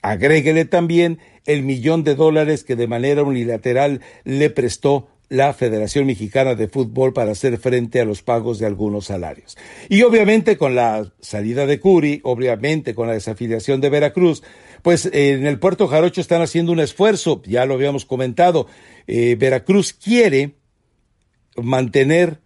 agréguele 0.02 0.64
también 0.64 1.20
el 1.46 1.64
millón 1.64 2.06
de 2.06 2.16
dólares 2.16 2.64
que 2.64 2.78
de 2.78 2.88
manera 2.88 3.24
unilateral 3.24 4.00
le 4.24 4.50
prestó 4.50 5.10
la 5.28 5.54
Federación 5.54 6.08
Mexicana 6.08 6.56
de 6.56 6.68
Fútbol 6.70 7.14
para 7.14 7.32
hacer 7.32 7.58
frente 7.58 8.00
a 8.00 8.06
los 8.06 8.24
pagos 8.24 8.58
de 8.58 8.66
algunos 8.66 9.06
salarios. 9.06 9.58
Y 9.90 10.02
obviamente 10.02 10.58
con 10.58 10.76
la 10.76 11.12
salida 11.20 11.66
de 11.66 11.80
Curi, 11.80 12.22
obviamente 12.24 12.96
con 12.96 13.08
la 13.08 13.14
desafiliación 13.14 13.80
de 13.80 13.90
Veracruz, 13.90 14.44
pues 14.82 15.10
en 15.12 15.46
el 15.46 15.60
puerto 15.60 15.88
Jarocho 15.88 16.22
están 16.22 16.42
haciendo 16.42 16.72
un 16.72 16.80
esfuerzo, 16.80 17.42
ya 17.46 17.66
lo 17.66 17.76
habíamos 17.76 18.06
comentado, 18.06 18.68
eh, 19.08 19.36
Veracruz 19.38 19.94
quiere 19.94 20.56
mantener 21.56 22.40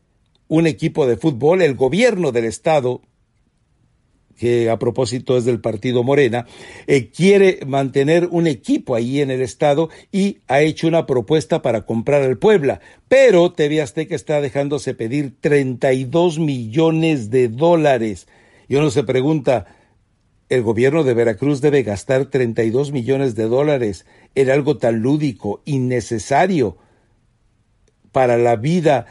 un 0.48 0.68
equipo 0.68 1.08
de 1.08 1.18
fútbol, 1.18 1.62
el 1.62 1.76
gobierno 1.76 2.32
del 2.32 2.46
estado, 2.46 3.02
que 4.38 4.70
a 4.70 4.80
propósito 4.80 5.38
es 5.38 5.46
del 5.46 5.62
partido 5.62 6.04
Morena, 6.04 6.46
eh, 6.88 7.10
quiere 7.10 7.60
mantener 7.66 8.28
un 8.32 8.48
equipo 8.48 8.96
ahí 8.96 9.22
en 9.22 9.32
el 9.32 9.42
estado 9.42 9.90
y 10.12 10.40
ha 10.48 10.62
hecho 10.62 10.88
una 10.88 11.06
propuesta 11.06 11.62
para 11.62 11.86
comprar 11.86 12.24
al 12.24 12.38
Puebla. 12.38 12.82
Pero 13.08 13.52
TV 13.52 13.82
Azteca 13.82 14.16
está 14.16 14.42
dejándose 14.42 14.94
pedir 14.94 15.34
32 15.40 16.40
millones 16.40 17.30
de 17.30 17.48
dólares. 17.48 18.28
Y 18.68 18.76
uno 18.76 18.90
se 18.90 19.04
pregunta, 19.04 19.68
¿el 20.50 20.62
gobierno 20.62 21.04
de 21.04 21.14
Veracruz 21.14 21.62
debe 21.62 21.84
gastar 21.84 22.26
32 22.26 22.92
millones 22.92 23.36
de 23.36 23.46
dólares 23.46 24.06
en 24.36 24.50
algo 24.50 24.78
tan 24.78 25.00
lúdico, 25.00 25.62
innecesario 25.66 26.78
para 28.12 28.38
la 28.38 28.56
vida 28.56 29.08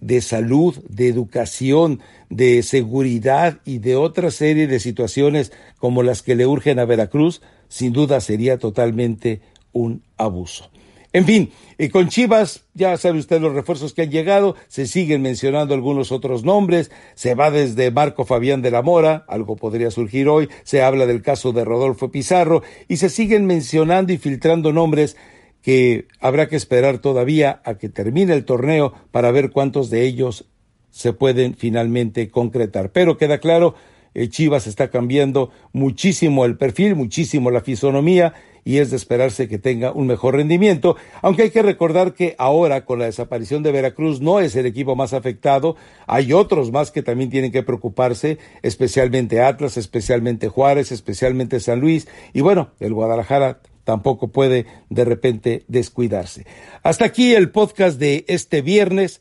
de 0.00 0.20
salud, 0.22 0.82
de 0.88 1.08
educación, 1.08 2.00
de 2.30 2.62
seguridad 2.62 3.60
y 3.64 3.78
de 3.78 3.96
otra 3.96 4.30
serie 4.30 4.66
de 4.66 4.80
situaciones 4.80 5.52
como 5.78 6.02
las 6.02 6.22
que 6.22 6.34
le 6.34 6.46
urgen 6.46 6.78
a 6.78 6.84
Veracruz, 6.84 7.42
sin 7.68 7.92
duda 7.92 8.20
sería 8.20 8.58
totalmente 8.58 9.42
un 9.72 10.02
abuso. 10.16 10.69
En 11.12 11.24
fin, 11.24 11.50
y 11.76 11.88
con 11.88 12.08
Chivas, 12.08 12.66
ya 12.72 12.96
sabe 12.96 13.18
usted 13.18 13.40
los 13.40 13.52
refuerzos 13.52 13.94
que 13.94 14.02
han 14.02 14.12
llegado, 14.12 14.54
se 14.68 14.86
siguen 14.86 15.22
mencionando 15.22 15.74
algunos 15.74 16.12
otros 16.12 16.44
nombres, 16.44 16.92
se 17.14 17.34
va 17.34 17.50
desde 17.50 17.90
Marco 17.90 18.24
Fabián 18.24 18.62
de 18.62 18.70
la 18.70 18.82
Mora, 18.82 19.24
algo 19.26 19.56
podría 19.56 19.90
surgir 19.90 20.28
hoy, 20.28 20.48
se 20.62 20.82
habla 20.82 21.06
del 21.06 21.22
caso 21.22 21.52
de 21.52 21.64
Rodolfo 21.64 22.12
Pizarro, 22.12 22.62
y 22.86 22.98
se 22.98 23.08
siguen 23.08 23.44
mencionando 23.46 24.12
y 24.12 24.18
filtrando 24.18 24.72
nombres 24.72 25.16
que 25.62 26.06
habrá 26.20 26.48
que 26.48 26.54
esperar 26.54 26.98
todavía 26.98 27.60
a 27.64 27.74
que 27.74 27.88
termine 27.88 28.32
el 28.32 28.44
torneo 28.44 28.92
para 29.10 29.32
ver 29.32 29.50
cuántos 29.50 29.90
de 29.90 30.04
ellos 30.04 30.46
se 30.90 31.12
pueden 31.12 31.56
finalmente 31.56 32.30
concretar. 32.30 32.92
Pero 32.92 33.16
queda 33.16 33.38
claro, 33.38 33.74
el 34.14 34.30
Chivas 34.30 34.68
está 34.68 34.90
cambiando 34.90 35.50
muchísimo 35.72 36.44
el 36.44 36.56
perfil, 36.56 36.94
muchísimo 36.94 37.50
la 37.50 37.62
fisonomía 37.62 38.32
y 38.64 38.78
es 38.78 38.90
de 38.90 38.96
esperarse 38.96 39.48
que 39.48 39.58
tenga 39.58 39.92
un 39.92 40.06
mejor 40.06 40.36
rendimiento, 40.36 40.96
aunque 41.22 41.42
hay 41.42 41.50
que 41.50 41.62
recordar 41.62 42.14
que 42.14 42.34
ahora 42.38 42.84
con 42.84 42.98
la 42.98 43.06
desaparición 43.06 43.62
de 43.62 43.72
Veracruz 43.72 44.20
no 44.20 44.40
es 44.40 44.56
el 44.56 44.66
equipo 44.66 44.96
más 44.96 45.12
afectado, 45.12 45.76
hay 46.06 46.32
otros 46.32 46.70
más 46.70 46.90
que 46.90 47.02
también 47.02 47.30
tienen 47.30 47.52
que 47.52 47.62
preocuparse, 47.62 48.38
especialmente 48.62 49.40
Atlas, 49.40 49.76
especialmente 49.76 50.48
Juárez, 50.48 50.92
especialmente 50.92 51.60
San 51.60 51.80
Luis 51.80 52.08
y 52.32 52.40
bueno, 52.40 52.70
el 52.80 52.94
Guadalajara 52.94 53.60
tampoco 53.84 54.28
puede 54.28 54.66
de 54.88 55.04
repente 55.04 55.64
descuidarse. 55.66 56.46
Hasta 56.82 57.06
aquí 57.06 57.34
el 57.34 57.50
podcast 57.50 57.98
de 57.98 58.24
este 58.28 58.62
viernes. 58.62 59.20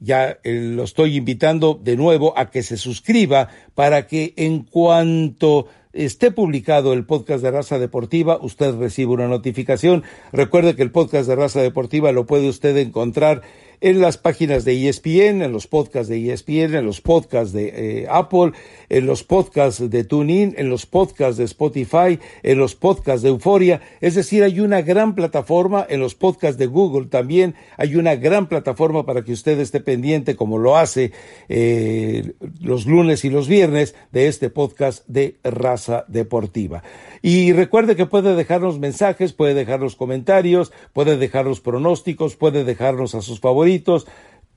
Ya 0.00 0.38
eh, 0.44 0.72
lo 0.74 0.84
estoy 0.84 1.16
invitando 1.16 1.78
de 1.82 1.96
nuevo 1.96 2.36
a 2.38 2.50
que 2.50 2.62
se 2.62 2.76
suscriba 2.76 3.48
para 3.74 4.06
que 4.06 4.34
en 4.36 4.62
cuanto 4.62 5.66
esté 5.92 6.30
publicado 6.30 6.92
el 6.92 7.04
podcast 7.04 7.42
de 7.42 7.50
Raza 7.50 7.78
Deportiva, 7.78 8.38
usted 8.40 8.74
reciba 8.76 9.12
una 9.12 9.26
notificación. 9.26 10.04
Recuerde 10.32 10.76
que 10.76 10.82
el 10.82 10.92
podcast 10.92 11.28
de 11.28 11.36
Raza 11.36 11.60
Deportiva 11.60 12.12
lo 12.12 12.26
puede 12.26 12.48
usted 12.48 12.76
encontrar 12.76 13.42
en 13.80 14.00
las 14.00 14.18
páginas 14.18 14.64
de 14.64 14.88
ESPN, 14.88 15.42
en 15.42 15.52
los 15.52 15.66
podcasts 15.66 16.08
de 16.08 16.32
ESPN, 16.32 16.74
en 16.74 16.86
los 16.86 17.00
podcasts 17.00 17.52
de 17.52 18.02
eh, 18.02 18.06
Apple, 18.10 18.52
en 18.88 19.06
los 19.06 19.22
podcasts 19.22 19.88
de 19.88 20.04
TuneIn, 20.04 20.54
en 20.56 20.68
los 20.68 20.86
podcasts 20.86 21.36
de 21.36 21.44
Spotify, 21.44 22.18
en 22.42 22.58
los 22.58 22.74
podcasts 22.74 23.22
de 23.22 23.28
Euforia. 23.28 23.80
Es 24.00 24.14
decir, 24.14 24.42
hay 24.42 24.60
una 24.60 24.82
gran 24.82 25.14
plataforma, 25.14 25.86
en 25.88 26.00
los 26.00 26.14
podcasts 26.14 26.58
de 26.58 26.66
Google 26.66 27.06
también 27.06 27.54
hay 27.76 27.96
una 27.96 28.16
gran 28.16 28.48
plataforma 28.48 29.04
para 29.06 29.22
que 29.22 29.32
usted 29.32 29.58
esté 29.60 29.80
pendiente, 29.80 30.36
como 30.36 30.58
lo 30.58 30.76
hace 30.76 31.12
eh, 31.48 32.32
los 32.60 32.86
lunes 32.86 33.24
y 33.24 33.30
los 33.30 33.48
viernes, 33.48 33.94
de 34.12 34.28
este 34.28 34.50
podcast 34.50 35.06
de 35.06 35.36
Raza 35.44 36.04
Deportiva. 36.08 36.82
Y 37.22 37.52
recuerde 37.52 37.96
que 37.96 38.06
puede 38.06 38.34
dejarnos 38.34 38.78
mensajes, 38.78 39.32
puede 39.32 39.54
dejarnos 39.54 39.96
comentarios, 39.96 40.72
puede 40.92 41.16
dejarnos 41.16 41.60
pronósticos, 41.60 42.36
puede 42.36 42.64
dejarnos 42.64 43.14
a 43.14 43.22
sus 43.22 43.40
favoritos. 43.40 43.67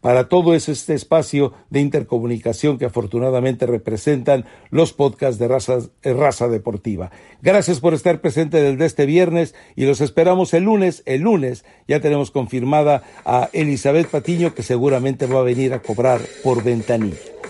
Para 0.01 0.27
todo 0.29 0.55
es 0.55 0.67
este 0.67 0.95
espacio 0.95 1.53
de 1.69 1.79
intercomunicación 1.79 2.79
que 2.79 2.85
afortunadamente 2.85 3.67
representan 3.67 4.45
los 4.71 4.93
podcasts 4.93 5.37
de 5.37 5.47
raza, 5.47 5.77
eh, 6.01 6.13
raza 6.13 6.47
deportiva. 6.47 7.11
Gracias 7.43 7.79
por 7.79 7.93
estar 7.93 8.19
presente 8.19 8.59
desde 8.59 8.85
este 8.85 9.05
viernes 9.05 9.53
y 9.75 9.85
los 9.85 10.01
esperamos 10.01 10.55
el 10.55 10.63
lunes. 10.63 11.03
El 11.05 11.21
lunes 11.21 11.65
ya 11.87 11.99
tenemos 11.99 12.31
confirmada 12.31 13.03
a 13.25 13.49
Elizabeth 13.53 14.07
Patiño 14.07 14.55
que 14.55 14.63
seguramente 14.63 15.27
va 15.27 15.41
a 15.41 15.43
venir 15.43 15.71
a 15.73 15.83
cobrar 15.83 16.19
por 16.43 16.63
ventanilla. 16.63 17.40